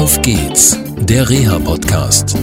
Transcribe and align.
Auf 0.00 0.22
geht's, 0.22 0.78
der 0.96 1.28
Reha-Podcast. 1.28 2.34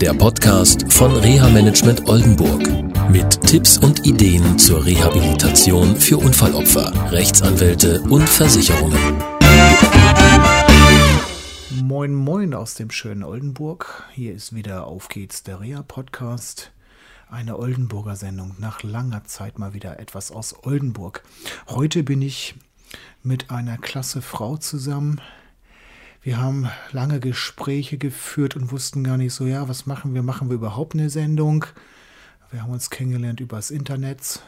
Der 0.00 0.14
Podcast 0.14 0.92
von 0.92 1.10
Reha-Management 1.10 2.06
Oldenburg. 2.08 2.62
Mit 3.10 3.40
Tipps 3.48 3.78
und 3.78 4.06
Ideen 4.06 4.56
zur 4.60 4.86
Rehabilitation 4.86 5.96
für 5.96 6.18
Unfallopfer, 6.18 6.92
Rechtsanwälte 7.10 8.00
und 8.02 8.28
Versicherungen. 8.28 8.96
Moin, 11.82 12.14
moin 12.14 12.54
aus 12.54 12.74
dem 12.74 12.92
schönen 12.92 13.24
Oldenburg. 13.24 14.04
Hier 14.12 14.32
ist 14.32 14.54
wieder 14.54 14.86
Auf 14.86 15.08
geht's, 15.08 15.42
der 15.42 15.58
Reha-Podcast. 15.58 16.70
Eine 17.28 17.58
Oldenburger 17.58 18.14
Sendung. 18.14 18.54
Nach 18.60 18.84
langer 18.84 19.24
Zeit 19.24 19.58
mal 19.58 19.74
wieder 19.74 19.98
etwas 19.98 20.30
aus 20.30 20.54
Oldenburg. 20.62 21.24
Heute 21.66 22.04
bin 22.04 22.22
ich 22.22 22.54
mit 23.24 23.50
einer 23.50 23.78
klasse 23.78 24.22
Frau 24.22 24.58
zusammen. 24.58 25.20
Wir 26.22 26.38
haben 26.38 26.68
lange 26.92 27.18
Gespräche 27.18 27.96
geführt 27.96 28.54
und 28.54 28.70
wussten 28.70 29.02
gar 29.04 29.16
nicht 29.16 29.32
so, 29.32 29.46
ja, 29.46 29.70
was 29.70 29.86
machen 29.86 30.12
wir? 30.12 30.22
Machen 30.22 30.50
wir 30.50 30.56
überhaupt 30.56 30.92
eine 30.92 31.08
Sendung? 31.08 31.64
Wir 32.50 32.62
haben 32.62 32.72
uns 32.72 32.90
kennengelernt 32.90 33.40
übers 33.40 33.70
Internet 33.70 34.42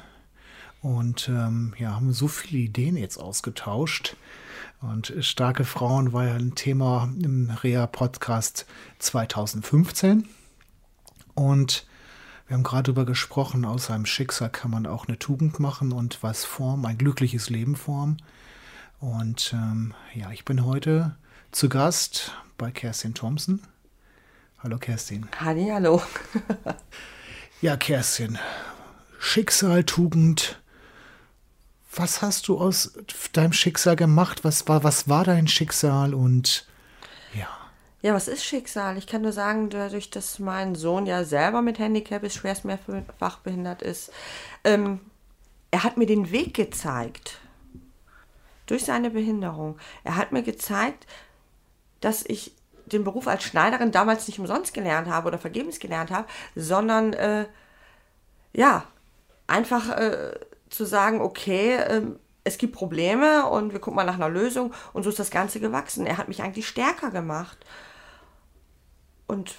und 0.82 1.30
ähm, 1.30 1.72
ja, 1.78 1.94
haben 1.94 2.12
so 2.12 2.28
viele 2.28 2.60
Ideen 2.60 2.98
jetzt 2.98 3.16
ausgetauscht. 3.16 4.16
Und 4.82 5.14
starke 5.20 5.64
Frauen 5.64 6.12
war 6.12 6.26
ja 6.26 6.34
ein 6.34 6.54
Thema 6.54 7.10
im 7.22 7.48
Rea-Podcast 7.48 8.66
2015. 8.98 10.28
Und 11.32 11.86
wir 12.48 12.56
haben 12.56 12.64
gerade 12.64 12.92
darüber 12.92 13.06
gesprochen, 13.06 13.64
aus 13.64 13.90
einem 13.90 14.04
Schicksal 14.04 14.50
kann 14.50 14.70
man 14.70 14.86
auch 14.86 15.08
eine 15.08 15.18
Tugend 15.18 15.58
machen 15.58 15.92
und 15.92 16.22
was 16.22 16.44
formen, 16.44 16.84
ein 16.84 16.98
glückliches 16.98 17.48
Leben 17.48 17.76
formen. 17.76 18.20
Und 19.00 19.54
ähm, 19.54 19.94
ja, 20.14 20.30
ich 20.32 20.44
bin 20.44 20.66
heute 20.66 21.16
zu 21.52 21.68
Gast 21.68 22.32
bei 22.56 22.70
Kerstin 22.70 23.14
Thompson. 23.14 23.62
Hallo 24.62 24.78
Kerstin. 24.78 25.28
Halli, 25.38 25.68
hallo. 25.68 26.02
ja, 27.60 27.76
Kerstin, 27.76 28.38
Schicksal, 29.18 29.84
Tugend. 29.84 30.60
Was 31.94 32.22
hast 32.22 32.48
du 32.48 32.58
aus 32.58 32.94
deinem 33.34 33.52
Schicksal 33.52 33.96
gemacht? 33.96 34.44
Was 34.44 34.66
war, 34.66 34.82
was 34.82 35.08
war 35.08 35.24
dein 35.24 35.46
Schicksal 35.46 36.14
und 36.14 36.66
ja. 37.34 37.48
Ja, 38.00 38.14
was 38.14 38.28
ist 38.28 38.44
Schicksal? 38.44 38.96
Ich 38.96 39.06
kann 39.06 39.20
nur 39.20 39.32
sagen, 39.32 39.68
dadurch, 39.68 40.08
dass 40.08 40.38
mein 40.38 40.74
Sohn 40.74 41.04
ja 41.04 41.22
selber 41.22 41.60
mit 41.60 41.78
Handicap 41.78 42.24
ist, 42.24 42.36
schwerst 42.36 42.64
mehrfach 42.64 43.38
behindert 43.40 43.82
ist, 43.82 44.10
ähm, 44.64 45.00
er 45.70 45.84
hat 45.84 45.98
mir 45.98 46.06
den 46.06 46.30
Weg 46.30 46.54
gezeigt. 46.54 47.38
Durch 48.66 48.84
seine 48.84 49.10
Behinderung. 49.10 49.76
Er 50.02 50.16
hat 50.16 50.32
mir 50.32 50.42
gezeigt, 50.42 51.06
dass 52.02 52.24
ich 52.26 52.52
den 52.86 53.04
Beruf 53.04 53.26
als 53.26 53.44
Schneiderin 53.44 53.92
damals 53.92 54.26
nicht 54.28 54.38
umsonst 54.38 54.74
gelernt 54.74 55.08
habe 55.08 55.28
oder 55.28 55.38
vergebens 55.38 55.78
gelernt 55.78 56.10
habe, 56.10 56.28
sondern 56.54 57.12
äh, 57.14 57.46
ja, 58.52 58.84
einfach 59.46 59.96
äh, 59.96 60.32
zu 60.68 60.84
sagen, 60.84 61.20
okay, 61.20 61.76
äh, 61.76 62.02
es 62.44 62.58
gibt 62.58 62.74
Probleme 62.74 63.46
und 63.46 63.72
wir 63.72 63.80
gucken 63.80 63.96
mal 63.96 64.04
nach 64.04 64.16
einer 64.16 64.28
Lösung 64.28 64.74
und 64.92 65.04
so 65.04 65.10
ist 65.10 65.18
das 65.18 65.30
Ganze 65.30 65.60
gewachsen. 65.60 66.06
Er 66.06 66.18
hat 66.18 66.28
mich 66.28 66.42
eigentlich 66.42 66.66
stärker 66.66 67.10
gemacht 67.10 67.58
und 69.26 69.54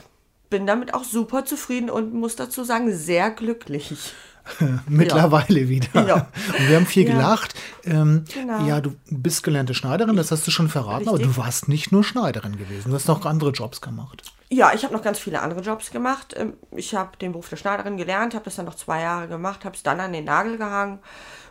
bin 0.49 0.67
damit 0.67 0.93
auch 0.93 1.03
super 1.03 1.45
zufrieden 1.45 1.89
und 1.89 2.13
muss 2.13 2.35
dazu 2.35 2.63
sagen, 2.63 2.93
sehr 2.93 3.31
glücklich. 3.31 4.13
Mittlerweile 4.87 5.61
ja. 5.61 5.69
wieder. 5.69 6.07
Ja. 6.07 6.27
Und 6.57 6.69
wir 6.69 6.75
haben 6.75 6.85
viel 6.85 7.07
ja. 7.07 7.13
gelacht. 7.13 7.55
Ähm, 7.85 8.25
genau. 8.33 8.65
Ja, 8.65 8.81
du 8.81 8.95
bist 9.09 9.43
gelernte 9.43 9.73
Schneiderin, 9.73 10.15
das 10.15 10.31
hast 10.31 10.45
du 10.47 10.51
schon 10.51 10.69
verraten, 10.69 11.07
Richtig. 11.09 11.25
aber 11.25 11.33
du 11.33 11.37
warst 11.37 11.67
nicht 11.67 11.91
nur 11.91 12.03
Schneiderin 12.03 12.57
gewesen. 12.57 12.89
Du 12.89 12.95
hast 12.95 13.07
noch 13.07 13.25
andere 13.25 13.51
Jobs 13.51 13.81
gemacht. 13.81 14.23
Ja, 14.49 14.71
ich 14.73 14.83
habe 14.83 14.93
noch 14.93 15.01
ganz 15.01 15.17
viele 15.17 15.41
andere 15.41 15.61
Jobs 15.61 15.91
gemacht. 15.91 16.35
Ähm, 16.37 16.53
ich 16.71 16.93
habe 16.93 17.17
den 17.17 17.31
Beruf 17.31 17.49
der 17.49 17.57
Schneiderin 17.57 17.97
gelernt, 17.97 18.35
habe 18.35 18.45
das 18.45 18.55
dann 18.55 18.65
noch 18.65 18.75
zwei 18.75 19.01
Jahre 19.01 19.27
gemacht, 19.27 19.65
habe 19.65 19.75
es 19.75 19.83
dann 19.83 19.99
an 19.99 20.13
den 20.13 20.25
Nagel 20.25 20.57
gehangen. 20.57 20.99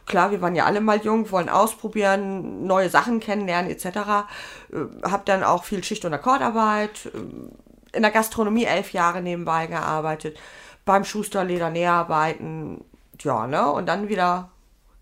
Klar, 0.05 0.31
wir 0.31 0.41
waren 0.41 0.55
ja 0.55 0.67
alle 0.67 0.81
mal 0.81 1.01
jung, 1.01 1.31
wollen 1.31 1.49
ausprobieren, 1.49 2.67
neue 2.67 2.91
Sachen 2.91 3.21
kennenlernen 3.21 3.71
etc. 3.71 3.87
Äh, 3.87 5.09
habe 5.09 5.23
dann 5.25 5.43
auch 5.43 5.65
viel 5.65 5.83
Schicht- 5.83 6.05
und 6.05 6.15
Akkordarbeit, 6.15 7.07
äh, 7.07 7.97
in 7.97 8.03
der 8.03 8.11
Gastronomie 8.11 8.65
elf 8.65 8.93
Jahre 8.93 9.21
nebenbei 9.21 9.67
gearbeitet 9.67 10.39
beim 10.85 11.05
Schusterleder 11.05 11.71
Näharbeiten, 11.71 12.85
ja, 13.21 13.47
ne? 13.47 13.71
Und 13.71 13.87
dann 13.87 14.09
wieder 14.09 14.51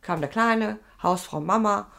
kam 0.03 0.21
der 0.21 0.31
Kleine, 0.31 0.79
Hausfrau 1.03 1.41
Mama. 1.41 1.91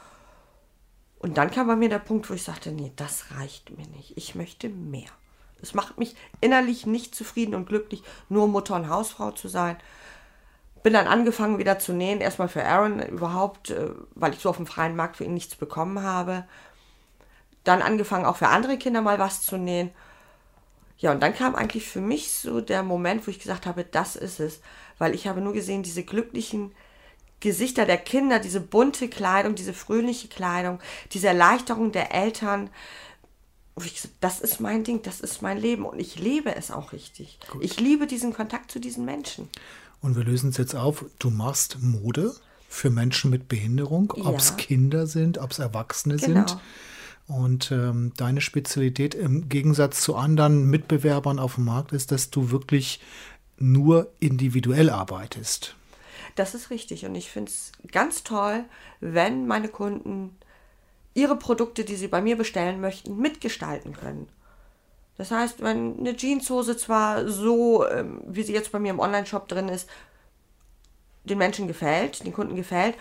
Und 1.20 1.38
dann 1.38 1.52
kam 1.52 1.68
bei 1.68 1.76
mir 1.76 1.90
der 1.90 2.00
Punkt, 2.00 2.30
wo 2.30 2.34
ich 2.34 2.44
sagte, 2.44 2.72
nee, 2.72 2.92
das 2.96 3.26
reicht 3.38 3.76
mir 3.78 3.88
nicht. 3.88 4.18
Ich 4.18 4.36
möchte 4.36 4.70
mehr. 4.70 5.10
Es 5.62 5.74
macht 5.74 6.00
mich 6.00 6.16
innerlich 6.40 6.86
nicht 6.86 7.14
zufrieden 7.14 7.54
und 7.54 7.68
glücklich, 7.68 8.04
nur 8.30 8.48
Mutter 8.48 8.76
und 8.76 8.90
Hausfrau 8.90 9.32
zu 9.32 9.48
sein. 9.48 9.78
Bin 10.82 10.94
dann 10.94 11.06
angefangen 11.06 11.60
wieder 11.60 11.78
zu 11.78 11.94
nähen, 11.94 12.22
erstmal 12.22 12.48
für 12.48 12.66
Aaron 12.66 13.00
überhaupt, 13.04 13.70
äh, 13.70 13.92
weil 14.16 14.34
ich 14.34 14.40
so 14.40 14.50
auf 14.50 14.58
dem 14.58 14.66
freien 14.66 14.96
Markt 14.96 15.18
für 15.18 15.24
ihn 15.24 15.36
nichts 15.36 15.56
bekommen 15.56 16.02
habe. 16.02 16.46
Dann 17.64 17.84
angefangen 17.84 18.26
auch 18.26 18.38
für 18.38 18.48
andere 18.48 18.78
Kinder 18.78 19.02
mal 19.02 19.20
was 19.20 19.44
zu 19.44 19.58
nähen. 19.58 19.92
Ja, 21.02 21.12
und 21.12 21.20
dann 21.22 21.34
kam 21.34 21.56
eigentlich 21.56 21.88
für 21.88 22.00
mich 22.00 22.32
so 22.32 22.62
der 22.62 22.84
Moment, 22.84 23.26
wo 23.26 23.32
ich 23.32 23.40
gesagt 23.40 23.66
habe, 23.66 23.84
das 23.84 24.16
ist 24.16 24.40
es. 24.40 24.62
Weil 25.00 25.16
ich 25.16 25.28
habe 25.28 25.42
nur 25.42 25.52
gesehen, 25.52 25.82
diese 25.82 26.04
glücklichen 26.04 26.72
Gesichter 27.40 27.86
der 27.86 27.98
Kinder, 27.98 28.40
diese 28.40 28.62
bunte 28.62 29.10
Kleidung, 29.10 29.56
diese 29.56 29.74
fröhliche 29.74 30.28
Kleidung, 30.28 30.80
diese 31.12 31.28
Erleichterung 31.28 31.92
der 31.92 32.14
Eltern. 32.14 32.70
Das 34.20 34.42
ist 34.42 34.60
mein 34.60 34.84
Ding, 34.84 35.02
das 35.02 35.22
ist 35.22 35.42
mein 35.42 35.58
Leben 35.58 35.86
und 35.86 36.00
ich 36.00 36.20
lebe 36.20 36.56
es 36.56 36.70
auch 36.70 36.94
richtig. 36.94 37.40
Gut. 37.50 37.64
Ich 37.64 37.80
liebe 37.80 38.06
diesen 38.06 38.32
Kontakt 38.32 38.70
zu 38.70 38.80
diesen 38.80 39.04
Menschen. 39.04 39.50
Und 40.02 40.16
wir 40.16 40.24
lösen 40.24 40.52
es 40.52 40.58
jetzt 40.58 40.76
auf. 40.76 41.06
Du 41.18 41.32
machst 41.32 41.78
Mode 41.82 42.36
für 42.70 42.92
Menschen 42.92 43.32
mit 43.32 43.48
Behinderung, 43.48 44.12
ob 44.12 44.38
es 44.38 44.56
Kinder 44.58 45.08
sind, 45.08 45.40
ob 45.40 45.50
es 45.50 45.58
Erwachsene 45.58 46.18
genau. 46.18 46.48
sind. 46.48 46.60
Und 47.28 47.72
ähm, 47.72 48.14
deine 48.18 48.42
Spezialität 48.42 49.16
im 49.16 49.48
Gegensatz 49.48 50.02
zu 50.02 50.16
anderen 50.16 50.70
Mitbewerbern 50.70 51.40
auf 51.40 51.56
dem 51.56 51.66
Markt 51.66 51.94
ist, 51.94 52.12
dass 52.12 52.30
du 52.30 52.52
wirklich 52.52 53.00
nur 53.58 54.12
individuell 54.20 54.90
arbeitest. 54.90 55.76
Das 56.36 56.56
ist 56.56 56.70
richtig. 56.70 57.06
Und 57.06 57.16
ich 57.16 57.30
finde 57.30 57.52
es 57.52 57.72
ganz 57.92 58.24
toll, 58.24 58.66
wenn 59.00 59.48
meine 59.48 59.70
Kunden 59.70 60.36
ihre 61.14 61.38
Produkte, 61.38 61.84
die 61.84 61.96
sie 61.96 62.08
bei 62.08 62.22
mir 62.22 62.38
bestellen 62.38 62.82
möchten, 62.82 63.18
mitgestalten 63.18 63.94
können. 63.94 64.28
Das 65.18 65.32
heißt, 65.32 65.62
wenn 65.62 66.00
eine 66.00 66.16
Jeanshose 66.16 66.78
zwar 66.78 67.28
so, 67.28 67.88
ähm, 67.88 68.22
wie 68.26 68.44
sie 68.44 68.54
jetzt 68.54 68.72
bei 68.72 68.80
mir 68.80 68.92
im 68.92 69.00
Online-Shop 69.00 69.48
drin 69.48 69.70
ist, 69.70 69.90
den 71.26 71.38
Menschen 71.38 71.68
gefällt, 71.68 72.26
den 72.26 72.34
Kunden 72.34 72.56
gefällt, 72.56 72.96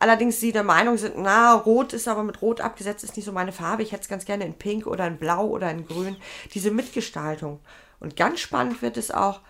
Allerdings 0.00 0.40
sie 0.40 0.50
der 0.50 0.64
Meinung 0.64 0.96
sind, 0.96 1.18
na, 1.18 1.52
rot 1.52 1.92
ist 1.92 2.08
aber 2.08 2.24
mit 2.24 2.40
rot 2.40 2.62
abgesetzt, 2.62 3.04
ist 3.04 3.16
nicht 3.16 3.26
so 3.26 3.32
meine 3.32 3.52
Farbe. 3.52 3.82
Ich 3.82 3.92
hätte 3.92 4.02
es 4.02 4.08
ganz 4.08 4.24
gerne 4.24 4.46
in 4.46 4.54
pink 4.54 4.86
oder 4.86 5.06
in 5.06 5.18
blau 5.18 5.46
oder 5.46 5.70
in 5.70 5.86
grün. 5.86 6.16
Diese 6.54 6.70
Mitgestaltung. 6.70 7.60
Und 8.00 8.16
ganz 8.16 8.40
spannend 8.40 8.80
wird 8.80 8.96
es 8.96 9.10
auch, 9.10 9.40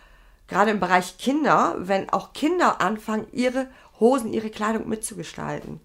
gerade 0.48 0.72
im 0.72 0.80
Bereich 0.80 1.18
Kinder, 1.18 1.76
wenn 1.78 2.10
auch 2.10 2.32
Kinder 2.32 2.80
anfangen, 2.80 3.28
ihre 3.30 3.68
Hosen, 4.00 4.32
ihre 4.32 4.50
Kleidung 4.50 4.88
mitzugestalten. 4.88 5.78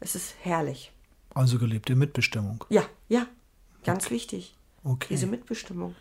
Es 0.00 0.14
ist 0.14 0.34
herrlich. 0.42 0.92
Also 1.32 1.58
gelebte 1.58 1.96
Mitbestimmung. 1.96 2.62
Ja, 2.68 2.84
ja, 3.08 3.26
ganz 3.84 4.04
okay. 4.04 4.14
wichtig. 4.16 4.54
Okay. 4.82 5.06
Diese 5.08 5.26
Mitbestimmung. 5.26 5.96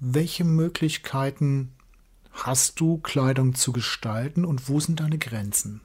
Welche 0.00 0.44
Möglichkeiten 0.44 1.74
hast 2.32 2.80
du, 2.80 2.96
Kleidung 2.98 3.54
zu 3.54 3.72
gestalten 3.72 4.46
und 4.46 4.70
wo 4.70 4.80
sind 4.80 5.00
deine 5.00 5.18
Grenzen? 5.18 5.82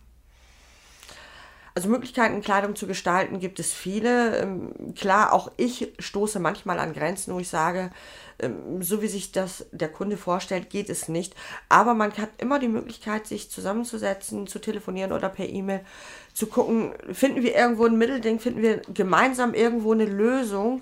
Also 1.77 1.89
Möglichkeiten, 1.89 2.41
Kleidung 2.41 2.75
zu 2.75 2.87
gestalten, 2.87 3.39
gibt 3.39 3.59
es 3.59 3.71
viele. 3.71 4.39
Ähm, 4.39 4.95
klar, 4.95 5.31
auch 5.31 5.51
ich 5.57 5.93
stoße 5.99 6.39
manchmal 6.39 6.79
an 6.79 6.91
Grenzen, 6.91 7.35
wo 7.35 7.39
ich 7.39 7.49
sage, 7.49 7.91
ähm, 8.39 8.81
so 8.81 9.03
wie 9.03 9.07
sich 9.07 9.31
das 9.31 9.67
der 9.71 9.89
Kunde 9.89 10.17
vorstellt, 10.17 10.71
geht 10.71 10.89
es 10.89 11.07
nicht. 11.07 11.35
Aber 11.69 11.93
man 11.93 12.11
hat 12.13 12.29
immer 12.39 12.57
die 12.57 12.67
Möglichkeit, 12.67 13.27
sich 13.27 13.51
zusammenzusetzen, 13.51 14.47
zu 14.47 14.57
telefonieren 14.57 15.11
oder 15.11 15.29
per 15.29 15.47
E-Mail, 15.47 15.81
zu 16.33 16.47
gucken, 16.47 16.93
finden 17.11 17.43
wir 17.43 17.55
irgendwo 17.55 17.85
ein 17.85 17.95
Mittelding, 17.95 18.39
finden 18.39 18.63
wir 18.63 18.81
gemeinsam 18.91 19.53
irgendwo 19.53 19.93
eine 19.93 20.05
Lösung, 20.05 20.81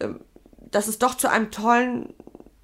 ähm, 0.00 0.20
dass 0.70 0.86
es 0.86 0.98
doch 0.98 1.14
zu 1.14 1.30
einem 1.30 1.50
tollen, 1.50 2.12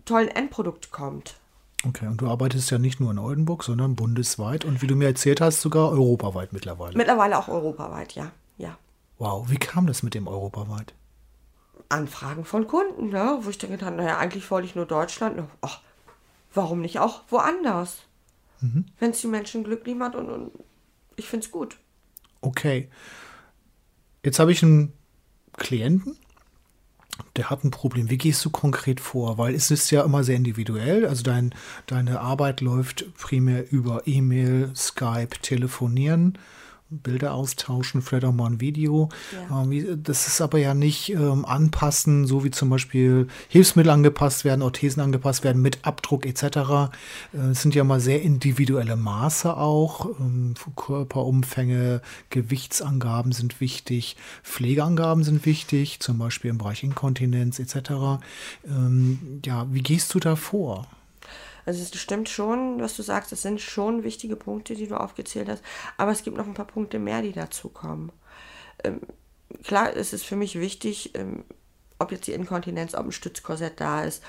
tollen 0.05 0.29
Endprodukt 0.29 0.91
kommt. 0.91 1.37
Okay, 1.85 2.07
und 2.07 2.21
du 2.21 2.29
arbeitest 2.29 2.71
ja 2.71 2.79
nicht 2.79 3.01
nur 3.01 3.11
in 3.11 3.19
Oldenburg, 3.19 3.65
sondern 3.65 3.97
bundesweit 3.97 4.65
und 4.65 4.83
wie 4.83 4.87
du 4.87 4.95
mir 4.95 5.07
erzählt 5.07 5.41
hast, 5.41 5.61
sogar 5.61 5.91
europaweit 5.91 6.53
mittlerweile. 6.53 6.97
Mittlerweile 6.97 7.39
auch 7.39 7.49
europaweit, 7.49 8.15
ja. 8.15 8.31
ja. 8.57 8.79
Wow, 9.19 9.51
wie 9.51 9.57
kam 9.57 9.87
das 9.87 10.03
mit 10.03 10.15
dem 10.15 10.29
europaweit? 10.29 10.95
Anfragen 11.89 12.45
von 12.45 12.67
Kunden, 12.67 13.09
ne? 13.09 13.39
wo 13.43 13.51
ich 13.51 13.59
dann 13.59 13.71
gedacht 13.71 13.97
naja, 13.97 14.19
eigentlich 14.19 14.51
wollte 14.51 14.67
ich 14.67 14.77
nur 14.77 14.87
Deutschland. 14.87 15.43
Ach, 15.61 15.81
warum 16.55 16.81
nicht 16.81 17.01
auch 17.01 17.23
woanders? 17.29 17.99
Mhm. 18.61 18.87
Wenn 18.99 19.11
es 19.11 19.21
die 19.21 19.27
Menschen 19.27 19.65
glücklich 19.65 19.97
macht 19.97 20.15
und, 20.15 20.31
und 20.31 20.53
ich 21.17 21.29
finde 21.29 21.47
es 21.47 21.53
gut. 21.53 21.77
Okay. 22.41 22.89
Jetzt 24.25 24.39
habe 24.39 24.53
ich 24.53 24.63
einen 24.63 24.93
Klienten, 25.57 26.17
der 27.37 27.51
hat 27.51 27.65
ein 27.65 27.71
Problem. 27.71 28.11
Wie 28.11 28.19
gehst 28.19 28.45
du 28.45 28.51
konkret 28.51 29.01
vor? 29.01 29.39
Weil 29.39 29.55
es 29.55 29.71
ist 29.71 29.91
ja 29.91 30.03
immer 30.03 30.25
sehr 30.25 30.37
individuell. 30.37 31.07
Also 31.07 31.23
dein, 31.23 31.55
deine 31.87 32.21
Arbeit 32.21 32.61
läuft 32.61 33.07
primär 33.17 33.71
über 33.71 34.03
E-Mail, 34.07 34.71
Skype, 34.75 35.41
Telefonieren. 35.41 36.39
Bilder 37.03 37.35
austauschen, 37.35 38.03
vielleicht 38.03 38.25
auch 38.25 38.33
mal 38.33 38.47
ein 38.47 38.61
Video. 38.61 39.09
Ja. 39.51 39.63
Ähm, 39.63 40.03
das 40.03 40.27
ist 40.27 40.41
aber 40.41 40.59
ja 40.59 40.75
nicht 40.75 41.11
ähm, 41.11 41.45
anpassen, 41.45 42.27
so 42.27 42.45
wie 42.45 42.51
zum 42.51 42.71
Beispiel 42.71 43.29
Hilfsmittel 43.49 43.91
angepasst 43.91 44.45
werden, 44.45 44.63
Orthesen 44.63 45.03
angepasst 45.03 45.45
werden 45.45 45.63
mit 45.63 45.85
Abdruck 45.85 46.27
etc. 46.27 46.43
Äh, 47.33 47.39
es 47.53 47.63
sind 47.63 47.75
ja 47.75 47.85
mal 47.85 48.01
sehr 48.01 48.23
individuelle 48.23 48.97
Maße 48.97 49.57
auch. 49.57 50.11
Ähm, 50.21 50.55
Körperumfänge, 50.77 52.03
Gewichtsangaben 52.31 53.33
sind 53.33 53.61
wichtig, 53.61 54.17
Pflegeangaben 54.43 55.25
sind 55.25 55.47
wichtig, 55.47 56.01
zum 56.01 56.19
Beispiel 56.19 56.51
im 56.51 56.59
Bereich 56.59 56.83
Inkontinenz 56.83 57.59
etc. 57.59 58.21
Ähm, 58.67 59.41
ja, 59.45 59.67
wie 59.71 59.83
gehst 59.83 60.15
du 60.15 60.21
da 60.21 60.37
vor? 60.37 60.87
Also 61.65 61.83
es 61.83 61.99
stimmt 61.99 62.29
schon, 62.29 62.81
was 62.81 62.97
du 62.97 63.03
sagst, 63.03 63.33
es 63.33 63.43
sind 63.43 63.61
schon 63.61 64.03
wichtige 64.03 64.37
Punkte, 64.37 64.75
die 64.75 64.87
du 64.87 64.97
aufgezählt 64.97 65.49
hast, 65.49 65.63
aber 65.97 66.13
es 66.13 66.23
gibt 66.23 66.37
noch 66.37 66.47
ein 66.47 66.55
paar 66.55 66.67
Punkte 66.67 66.99
mehr, 66.99 67.23
die 67.23 67.33
dazukommen. 67.33 68.13
Ähm, 68.85 69.01
klar 69.63 69.93
ist 69.93 70.13
es 70.13 70.23
für 70.23 70.37
mich 70.37 70.59
wichtig, 70.59 71.15
ähm, 71.15 71.45
ob 71.99 72.13
jetzt 72.13 72.27
die 72.27 72.33
Inkontinenz, 72.33 72.95
ob 72.95 73.07
ein 73.07 73.13
Stützkorsett 73.13 73.81
da 73.81 74.05
ist, 74.05 74.23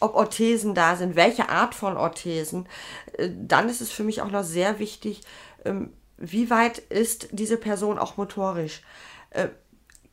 ob 0.00 0.14
Orthesen 0.14 0.74
da 0.74 0.96
sind, 0.96 1.16
welche 1.16 1.48
Art 1.48 1.74
von 1.74 1.96
Orthesen. 1.96 2.68
Äh, 3.14 3.30
dann 3.34 3.68
ist 3.68 3.80
es 3.80 3.90
für 3.90 4.04
mich 4.04 4.22
auch 4.22 4.30
noch 4.30 4.44
sehr 4.44 4.78
wichtig, 4.78 5.22
ähm, 5.64 5.92
wie 6.16 6.50
weit 6.50 6.78
ist 6.78 7.28
diese 7.32 7.56
Person 7.56 7.98
auch 7.98 8.16
motorisch. 8.16 8.82
Äh, 9.30 9.48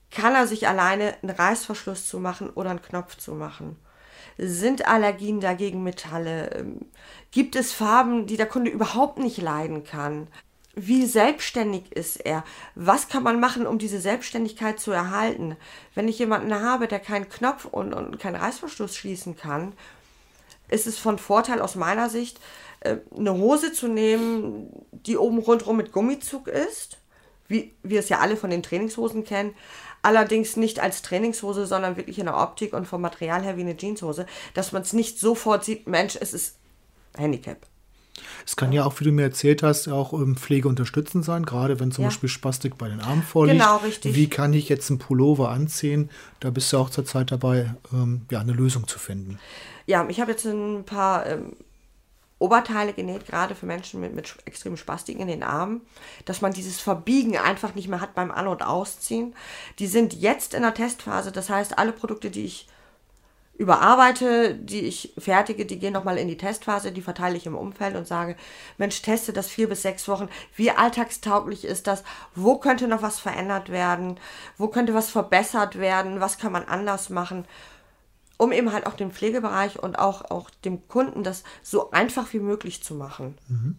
kann 0.10 0.34
er 0.36 0.48
sich 0.48 0.68
alleine 0.68 1.16
einen 1.22 1.36
Reißverschluss 1.36 2.08
zu 2.08 2.20
machen 2.20 2.50
oder 2.50 2.72
einen 2.72 2.82
Knopf 2.82 3.18
zu 3.18 3.34
machen? 3.34 3.78
Sind 4.38 4.88
Allergien 4.88 5.40
dagegen 5.40 5.84
Metalle? 5.84 6.52
Ähm, 6.56 6.80
gibt 7.32 7.56
es 7.56 7.72
Farben, 7.72 8.28
die 8.28 8.38
der 8.38 8.46
Kunde 8.46 8.72
überhaupt 8.72 9.20
nicht 9.20 9.42
leiden 9.42 9.84
kann? 9.84 10.28
Wie 10.74 11.06
selbstständig 11.06 11.92
ist 11.92 12.18
er? 12.18 12.46
Was 12.76 13.10
kann 13.10 13.24
man 13.24 13.40
machen, 13.40 13.68
um 13.68 13.78
diese 13.78 14.00
Selbstständigkeit 14.00 14.80
zu 14.80 14.92
erhalten? 14.92 15.58
Wenn 15.96 16.08
ich 16.08 16.18
jemanden 16.20 16.54
habe, 16.54 16.88
der 16.88 17.00
keinen 17.00 17.28
Knopf 17.28 17.66
und, 17.66 17.94
und 17.94 18.20
keinen 18.20 18.38
Reißverschluss 18.38 18.96
schließen 18.96 19.36
kann, 19.36 19.74
ist 20.70 20.88
es 20.88 20.98
von 20.98 21.20
Vorteil 21.20 21.62
aus 21.62 21.76
meiner 21.76 22.10
Sicht, 22.10 22.40
äh, 22.80 22.98
eine 23.16 23.34
Hose 23.34 23.74
zu 23.74 23.88
nehmen, 23.88 24.70
die 24.92 25.18
oben 25.18 25.40
rundherum 25.40 25.78
mit 25.78 25.92
Gummizug 25.92 26.48
ist, 26.48 26.98
wie 27.48 27.74
wir 27.84 28.00
es 28.00 28.10
ja 28.10 28.20
alle 28.20 28.38
von 28.38 28.50
den 28.50 28.64
Trainingshosen 28.64 29.26
kennen, 29.26 29.54
Allerdings 30.02 30.58
nicht 30.58 30.80
als 30.80 31.02
Trainingshose, 31.02 31.68
sondern 31.68 31.98
wirklich 31.98 32.20
in 32.20 32.26
der 32.26 32.38
Optik 32.38 32.74
und 32.74 32.88
vom 32.88 33.02
Material 33.02 33.44
her 33.44 33.58
wie 33.58 33.62
eine 33.62 33.78
Jeanshose, 33.78 34.26
dass 34.54 34.72
man 34.72 34.82
es 34.82 34.94
nicht 34.94 35.20
sofort 35.20 35.64
sieht, 35.64 35.88
Mensch, 35.88 36.18
es 36.20 36.34
ist 36.34 36.58
Handicap. 37.16 37.58
Es 38.46 38.56
kann 38.56 38.72
ja 38.72 38.86
auch, 38.86 39.00
wie 39.00 39.06
du 39.06 39.12
mir 39.12 39.24
erzählt 39.24 39.64
hast, 39.64 39.88
auch 39.88 40.14
ähm, 40.14 40.36
pflegeunterstützend 40.36 41.24
sein, 41.24 41.46
gerade 41.46 41.80
wenn 41.80 41.92
zum 41.92 42.04
ja. 42.04 42.10
Beispiel 42.10 42.30
Spastik 42.30 42.78
bei 42.78 42.88
den 42.88 43.00
Armen 43.00 43.24
vorliegt. 43.24 43.60
Genau, 43.60 43.78
richtig. 43.78 44.16
Wie 44.16 44.30
kann 44.30 44.54
ich 44.54 44.70
jetzt 44.70 44.90
einen 44.90 45.00
Pullover 45.00 45.50
anziehen? 45.50 46.10
Da 46.40 46.50
bist 46.50 46.72
du 46.74 46.78
auch 46.78 46.90
zurzeit 46.90 47.32
dabei, 47.32 47.76
ähm, 47.94 48.22
ja, 48.30 48.40
eine 48.40 48.54
Lösung 48.54 48.88
zu 48.88 49.00
finden. 49.00 49.40
Ja, 49.86 50.06
ich 50.10 50.20
habe 50.20 50.32
jetzt 50.32 50.46
ein 50.46 50.84
paar 50.86 51.26
ähm, 51.26 51.54
Oberteile 52.42 52.94
genäht, 52.94 53.26
gerade 53.26 53.56
für 53.56 53.66
Menschen 53.66 54.02
mit, 54.02 54.14
mit 54.14 54.36
extremen 54.46 54.78
Spastiken 54.78 55.22
in 55.22 55.28
den 55.28 55.44
Armen, 55.44 55.82
dass 56.26 56.42
man 56.42 56.54
dieses 56.54 56.80
Verbiegen 56.80 57.38
einfach 57.38 57.76
nicht 57.76 57.88
mehr 57.88 58.02
hat 58.02 58.16
beim 58.16 58.32
An- 58.32 58.48
und 58.48 58.64
Ausziehen. 58.64 59.36
Die 59.80 59.88
sind 59.88 60.14
jetzt 60.14 60.54
in 60.54 60.64
der 60.64 60.74
Testphase, 60.74 61.32
das 61.32 61.50
heißt, 61.50 61.78
alle 61.78 61.92
Produkte, 61.92 62.32
die 62.32 62.46
ich 62.46 62.68
überarbeite, 63.62 64.56
die 64.56 64.82
ich 64.82 65.14
fertige, 65.20 65.68
die 65.68 65.78
gehen 65.78 65.94
nochmal 65.94 66.18
in 66.18 66.28
die 66.28 66.38
Testphase, 66.38 66.92
die 66.92 67.04
verteile 67.04 67.38
ich 67.38 67.46
im 67.46 67.56
Umfeld 67.56 67.96
und 67.96 68.08
sage, 68.08 68.36
Mensch, 68.80 69.04
teste 69.04 69.34
das 69.34 69.50
vier 69.50 69.70
bis 69.70 69.84
sechs 69.84 70.08
Wochen. 70.08 70.30
Wie 70.56 70.72
alltagstauglich 70.72 71.66
ist 71.66 71.86
das? 71.86 72.04
Wo 72.34 72.58
könnte 72.58 72.88
noch 72.88 73.04
was 73.04 73.20
verändert 73.20 73.70
werden? 73.70 74.20
Wo 74.58 74.68
könnte 74.68 74.96
was 74.96 75.12
verbessert 75.12 75.78
werden? 75.78 76.22
Was 76.22 76.40
kann 76.40 76.52
man 76.52 76.66
anders 76.66 77.12
machen? 77.12 77.46
Um 78.42 78.52
eben 78.52 78.74
halt 78.74 78.88
auch 78.88 78.96
dem 78.96 79.12
Pflegebereich 79.12 79.78
und 79.78 80.00
auch, 80.00 80.32
auch 80.32 80.50
dem 80.66 80.88
Kunden 80.88 81.24
das 81.24 81.44
so 81.62 81.92
einfach 81.92 82.34
wie 82.34 82.40
möglich 82.40 82.82
zu 82.82 82.96
machen. 82.96 83.38
Mhm. 83.48 83.76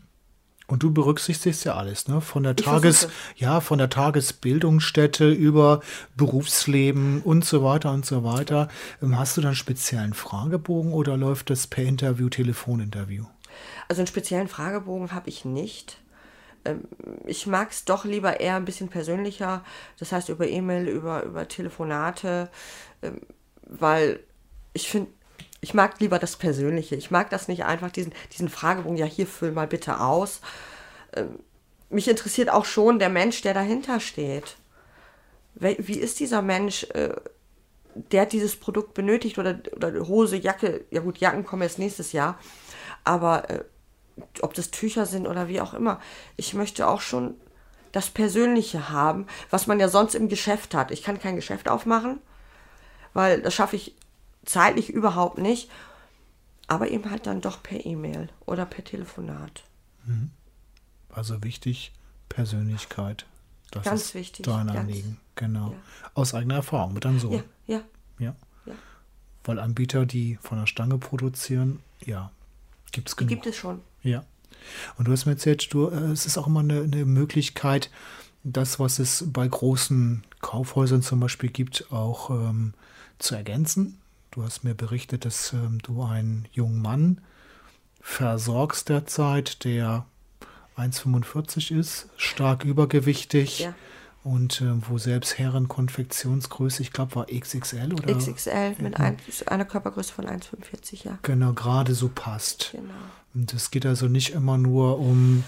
Und 0.68 0.84
du 0.84 0.92
berücksichtigst 0.92 1.64
ja 1.64 1.74
alles, 1.74 2.06
ne? 2.06 2.20
Von 2.20 2.44
der 2.44 2.54
Tages, 2.54 3.08
ja, 3.34 3.60
von 3.60 3.78
der 3.78 3.90
Tagesbildungsstätte 3.90 5.28
über 5.28 5.80
Berufsleben 6.16 7.22
und 7.22 7.44
so 7.44 7.64
weiter 7.64 7.90
und 7.90 8.06
so 8.06 8.22
weiter. 8.22 8.68
Ähm, 9.02 9.18
hast 9.18 9.36
du 9.36 9.40
dann 9.40 9.48
einen 9.48 9.56
speziellen 9.56 10.14
Fragebogen 10.14 10.92
oder 10.92 11.16
läuft 11.16 11.50
das 11.50 11.66
per 11.66 11.82
Interview, 11.82 12.28
Telefoninterview? 12.28 13.24
Also 13.88 14.02
einen 14.02 14.06
speziellen 14.06 14.46
Fragebogen 14.46 15.12
habe 15.12 15.28
ich 15.28 15.44
nicht. 15.44 15.98
Ähm, 16.64 16.84
ich 17.26 17.48
mag 17.48 17.72
es 17.72 17.84
doch 17.84 18.04
lieber 18.04 18.38
eher 18.38 18.54
ein 18.54 18.64
bisschen 18.64 18.88
persönlicher, 18.88 19.64
das 19.98 20.12
heißt 20.12 20.28
über 20.28 20.46
E-Mail, 20.46 20.86
über, 20.86 21.24
über 21.24 21.48
Telefonate, 21.48 22.48
ähm, 23.02 23.20
weil 23.68 24.20
ich 24.72 24.88
finde, 24.88 25.10
ich 25.60 25.74
mag 25.74 26.00
lieber 26.00 26.18
das 26.18 26.36
Persönliche. 26.36 26.96
Ich 26.96 27.10
mag 27.10 27.30
das 27.30 27.48
nicht 27.48 27.64
einfach, 27.64 27.90
diesen, 27.90 28.12
diesen 28.32 28.48
Fragebogen, 28.48 28.96
ja, 28.96 29.06
hier 29.06 29.26
füll 29.26 29.52
mal 29.52 29.68
bitte 29.68 30.00
aus. 30.00 30.40
Ähm, 31.14 31.38
mich 31.88 32.08
interessiert 32.08 32.50
auch 32.50 32.64
schon 32.64 32.98
der 32.98 33.10
Mensch, 33.10 33.42
der 33.42 33.54
dahinter 33.54 34.00
steht. 34.00 34.56
Wie 35.54 35.98
ist 35.98 36.18
dieser 36.18 36.40
Mensch, 36.40 36.84
äh, 36.94 37.14
der 37.94 38.26
dieses 38.26 38.56
Produkt 38.56 38.94
benötigt 38.94 39.38
oder, 39.38 39.60
oder 39.76 40.08
Hose, 40.08 40.36
Jacke, 40.36 40.84
ja 40.90 41.00
gut, 41.00 41.18
Jacken 41.18 41.44
kommen 41.44 41.62
jetzt 41.62 41.78
nächstes 41.78 42.12
Jahr, 42.12 42.38
aber 43.04 43.50
äh, 43.50 43.64
ob 44.40 44.54
das 44.54 44.70
Tücher 44.70 45.06
sind 45.06 45.26
oder 45.26 45.48
wie 45.48 45.60
auch 45.60 45.74
immer, 45.74 46.00
ich 46.36 46.54
möchte 46.54 46.88
auch 46.88 47.00
schon 47.00 47.34
das 47.92 48.08
Persönliche 48.08 48.88
haben, 48.88 49.26
was 49.50 49.66
man 49.66 49.78
ja 49.78 49.88
sonst 49.88 50.14
im 50.14 50.28
Geschäft 50.28 50.74
hat. 50.74 50.90
Ich 50.90 51.02
kann 51.02 51.20
kein 51.20 51.36
Geschäft 51.36 51.68
aufmachen, 51.68 52.20
weil 53.12 53.42
das 53.42 53.52
schaffe 53.52 53.76
ich 53.76 53.94
zeitlich 54.44 54.90
überhaupt 54.90 55.38
nicht, 55.38 55.70
aber 56.66 56.90
eben 56.90 57.10
halt 57.10 57.26
dann 57.26 57.40
doch 57.40 57.62
per 57.62 57.84
E-Mail 57.84 58.28
oder 58.46 58.66
per 58.66 58.84
Telefonat. 58.84 59.64
Mhm. 60.04 60.30
Also 61.10 61.42
wichtig, 61.42 61.92
Persönlichkeit. 62.28 63.26
Das 63.70 63.84
ganz 63.84 64.02
ist 64.02 64.14
wichtig. 64.14 64.44
Dein 64.44 64.68
Anliegen, 64.68 65.18
genau. 65.34 65.70
Ja. 65.70 65.76
Aus 66.14 66.34
eigener 66.34 66.56
Erfahrung 66.56 66.94
mit 66.94 67.04
deinem 67.04 67.18
Sohn. 67.18 67.32
Ja, 67.32 67.42
ja. 67.66 67.82
Ja. 68.18 68.36
ja. 68.66 68.74
Weil 69.44 69.58
Anbieter, 69.58 70.06
die 70.06 70.38
von 70.40 70.58
der 70.58 70.66
Stange 70.66 70.98
produzieren, 70.98 71.80
ja, 72.04 72.30
gibt 72.92 73.08
es 73.08 73.16
genug. 73.16 73.28
Die 73.28 73.34
gibt 73.34 73.46
es 73.46 73.56
schon. 73.56 73.80
Ja. 74.02 74.24
Und 74.96 75.08
du 75.08 75.12
hast 75.12 75.26
mir 75.26 75.32
erzählt, 75.32 75.72
du, 75.72 75.88
äh, 75.88 76.12
es 76.12 76.26
ist 76.26 76.38
auch 76.38 76.46
immer 76.46 76.60
eine, 76.60 76.82
eine 76.82 77.04
Möglichkeit, 77.04 77.90
das, 78.44 78.78
was 78.78 78.98
es 78.98 79.24
bei 79.26 79.46
großen 79.46 80.24
Kaufhäusern 80.40 81.02
zum 81.02 81.20
Beispiel 81.20 81.50
gibt, 81.50 81.90
auch 81.92 82.30
ähm, 82.30 82.74
zu 83.18 83.34
ergänzen. 83.34 83.98
Du 84.32 84.42
hast 84.42 84.64
mir 84.64 84.74
berichtet, 84.74 85.26
dass 85.26 85.52
ähm, 85.52 85.78
du 85.82 86.02
einen 86.02 86.48
jungen 86.52 86.80
Mann 86.80 87.20
versorgst 88.00 88.88
derzeit, 88.88 89.62
der 89.64 90.06
1,45 90.78 91.78
ist, 91.78 92.08
stark 92.16 92.64
übergewichtig. 92.64 93.60
Ja. 93.60 93.74
Und 94.24 94.62
äh, 94.62 94.88
wo 94.88 94.96
selbst 94.96 95.38
Herrenkonfektionsgröße, 95.38 96.80
ich 96.80 96.92
glaube, 96.92 97.14
war 97.16 97.26
XXL 97.26 97.92
oder? 97.92 98.14
XXL 98.16 98.76
mit 98.78 98.98
ein, 98.98 99.18
einer 99.46 99.64
Körpergröße 99.66 100.14
von 100.14 100.26
1,45, 100.26 101.04
ja. 101.04 101.18
Genau, 101.22 101.52
gerade 101.52 101.94
so 101.94 102.08
passt. 102.08 102.70
Genau. 102.72 102.84
Und 103.34 103.52
es 103.52 103.70
geht 103.70 103.84
also 103.84 104.06
nicht 104.06 104.30
immer 104.30 104.56
nur 104.56 104.98
um 104.98 105.44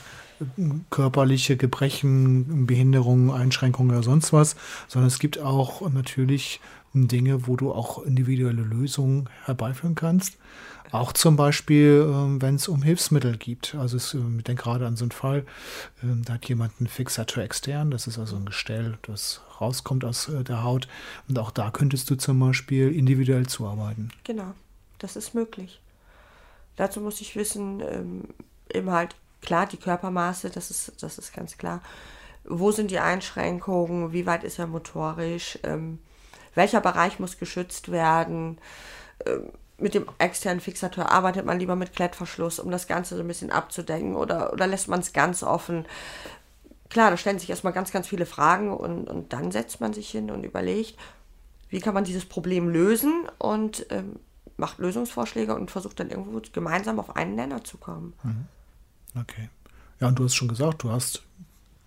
körperliche 0.91 1.57
Gebrechen, 1.57 2.67
Behinderungen, 2.67 3.31
Einschränkungen 3.31 3.93
oder 3.93 4.03
sonst 4.03 4.33
was, 4.33 4.57
sondern 4.89 5.09
es 5.09 5.19
gibt 5.19 5.39
auch 5.39 5.89
natürlich 5.91 6.61
Dinge, 6.95 7.47
wo 7.47 7.57
du 7.57 7.73
auch 7.73 8.03
individuelle 8.05 8.63
Lösungen 8.63 9.29
herbeiführen 9.45 9.95
kannst. 9.95 10.39
Auch 10.93 11.13
zum 11.13 11.35
Beispiel, 11.35 12.09
ähm, 12.09 12.41
wenn 12.41 12.55
es 12.55 12.69
um 12.69 12.85
Hilfsmittel 12.85 13.37
geht. 13.37 13.75
Also 13.75 14.17
ähm, 14.17 14.39
ich 14.39 14.45
denke 14.45 14.63
gerade 14.63 14.87
an 14.87 14.95
so 14.95 15.05
einen 15.05 15.11
Fall, 15.11 15.45
ähm, 16.05 16.23
da 16.25 16.35
hat 16.35 16.49
jemand 16.49 16.75
einen 16.79 16.87
Fixator 16.87 17.43
extern, 17.43 17.91
das 17.91 18.07
ist 18.07 18.17
also 18.17 18.37
ein 18.37 18.45
Gestell, 18.45 18.97
das 19.03 19.41
rauskommt 19.61 20.05
aus 20.05 20.29
äh, 20.29 20.45
der 20.45 20.63
Haut. 20.63 20.87
Und 21.29 21.37
auch 21.41 21.51
da 21.51 21.73
könntest 21.73 22.11
du 22.11 22.15
zum 22.15 22.39
Beispiel 22.39 22.95
individuell 22.95 23.47
zuarbeiten. 23.47 24.13
Genau, 24.23 24.55
das 24.99 25.17
ist 25.17 25.35
möglich. 25.35 25.81
Dazu 26.77 27.01
muss 27.01 27.21
ich 27.21 27.35
wissen, 27.35 27.83
eben 28.73 28.91
halt, 28.91 29.15
klar, 29.45 29.67
die 29.67 29.77
Körpermaße, 29.77 30.51
das 30.51 30.71
ist, 30.71 31.03
das 31.03 31.19
ist 31.19 31.33
ganz 31.33 31.57
klar. 31.59 31.81
Wo 32.45 32.73
sind 32.73 32.91
die 32.91 32.99
Einschränkungen? 32.99 34.13
Wie 34.13 34.27
weit 34.27 34.45
ist 34.45 34.59
er 34.59 34.67
motorisch? 34.67 35.59
welcher 36.55 36.81
Bereich 36.81 37.19
muss 37.19 37.39
geschützt 37.39 37.91
werden. 37.91 38.59
Ähm, 39.27 39.51
mit 39.77 39.95
dem 39.95 40.07
externen 40.19 40.61
Fixateur 40.61 41.11
arbeitet 41.11 41.45
man 41.45 41.59
lieber 41.59 41.75
mit 41.75 41.95
Klettverschluss, 41.95 42.61
um 42.61 42.71
das 42.71 42.87
Ganze 42.87 43.17
so 43.17 43.23
ein 43.23 43.29
bisschen 43.29 43.51
abzudecken 43.51 44.15
oder, 44.15 44.53
oder 44.53 44.69
lässt 44.69 44.89
man 44.89 45.01
es 45.01 45.13
ganz 45.13 45.43
offen. 45.43 45.85
Klar, 46.91 47.11
da 47.11 47.17
stellen 47.17 47.41
sich 47.41 47.51
erstmal 47.51 47.73
ganz, 47.73 47.91
ganz 47.91 48.07
viele 48.07 48.25
Fragen 48.25 48.73
und, 48.73 49.11
und 49.11 49.33
dann 49.33 49.51
setzt 49.51 49.81
man 49.81 49.93
sich 49.93 50.09
hin 50.11 50.31
und 50.31 50.45
überlegt, 50.45 50.97
wie 51.71 51.81
kann 51.81 51.93
man 51.93 52.05
dieses 52.05 52.25
Problem 52.25 52.69
lösen 52.69 53.29
und 53.39 53.87
ähm, 53.91 54.21
macht 54.57 54.79
Lösungsvorschläge 54.79 55.57
und 55.57 55.73
versucht 55.73 55.99
dann 55.99 56.11
irgendwo 56.11 56.41
gemeinsam 56.53 57.01
auf 57.01 57.17
einen 57.17 57.35
Nenner 57.35 57.65
zu 57.65 57.77
kommen. 57.77 58.13
Okay. 59.19 59.49
Ja, 60.01 60.09
und 60.09 60.19
du 60.19 60.25
hast 60.25 60.35
schon 60.35 60.49
gesagt, 60.49 60.83
du 60.83 60.91
hast 60.91 61.23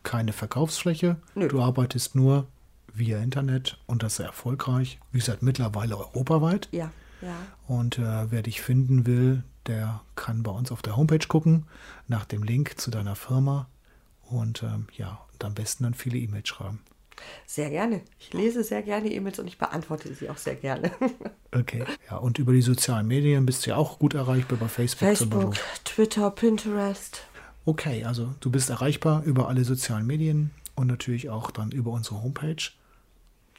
keine 0.03 0.33
Verkaufsfläche. 0.33 1.17
Nö. 1.35 1.47
Du 1.47 1.61
arbeitest 1.61 2.15
nur 2.15 2.47
via 2.93 3.19
Internet 3.19 3.77
und 3.85 4.03
das 4.03 4.15
sehr 4.15 4.27
erfolgreich. 4.27 4.99
Wie 5.11 5.19
gesagt, 5.19 5.43
mittlerweile 5.43 5.97
europaweit. 5.97 6.69
Ja, 6.71 6.91
ja. 7.21 7.35
Und 7.67 7.99
äh, 7.99 8.31
wer 8.31 8.41
dich 8.41 8.61
finden 8.61 9.05
will, 9.05 9.43
der 9.67 10.01
kann 10.15 10.43
bei 10.43 10.51
uns 10.51 10.71
auf 10.71 10.81
der 10.81 10.95
Homepage 10.95 11.27
gucken, 11.27 11.65
nach 12.07 12.25
dem 12.25 12.43
Link 12.43 12.79
zu 12.79 12.91
deiner 12.91 13.15
Firma. 13.15 13.67
Und 14.29 14.63
ähm, 14.63 14.87
ja, 14.93 15.19
und 15.33 15.43
am 15.43 15.53
besten 15.53 15.83
dann 15.83 15.93
viele 15.93 16.17
E-Mails 16.17 16.47
schreiben. 16.47 16.79
Sehr 17.45 17.69
gerne. 17.69 18.01
Ich 18.19 18.33
lese 18.33 18.63
sehr 18.63 18.83
gerne 18.83 19.11
E-Mails 19.11 19.39
und 19.39 19.47
ich 19.47 19.57
beantworte 19.57 20.13
sie 20.13 20.29
auch 20.29 20.37
sehr 20.37 20.55
gerne. 20.55 20.91
Okay. 21.59 21.83
Ja, 22.09 22.17
und 22.17 22.39
über 22.39 22.53
die 22.53 22.61
sozialen 22.61 23.07
Medien 23.07 23.45
bist 23.45 23.65
du 23.65 23.71
ja 23.71 23.75
auch 23.77 23.99
gut 23.99 24.13
erreichbar 24.13 24.57
bei 24.59 24.67
Facebook, 24.67 25.07
Facebook. 25.07 25.55
Twitter, 25.83 26.29
Pinterest. 26.31 27.23
Okay, 27.65 28.05
also 28.05 28.33
du 28.39 28.49
bist 28.49 28.69
erreichbar 28.69 29.23
über 29.23 29.47
alle 29.47 29.63
sozialen 29.63 30.05
Medien 30.05 30.51
und 30.75 30.87
natürlich 30.87 31.29
auch 31.29 31.51
dann 31.51 31.71
über 31.71 31.91
unsere 31.91 32.21
Homepage. 32.21 32.71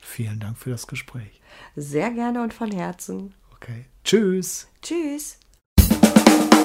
Vielen 0.00 0.40
Dank 0.40 0.56
für 0.56 0.70
das 0.70 0.86
Gespräch. 0.86 1.40
Sehr 1.76 2.10
gerne 2.10 2.42
und 2.42 2.54
von 2.54 2.70
Herzen. 2.70 3.34
Okay. 3.56 3.86
Tschüss. 4.04 4.68
Tschüss. 4.80 5.38